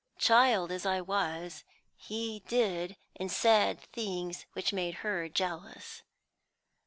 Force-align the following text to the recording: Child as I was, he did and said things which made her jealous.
Child 0.17 0.71
as 0.71 0.83
I 0.83 0.99
was, 0.99 1.63
he 1.95 2.39
did 2.47 2.97
and 3.17 3.31
said 3.31 3.81
things 3.93 4.47
which 4.53 4.73
made 4.73 4.95
her 5.05 5.29
jealous. 5.29 6.01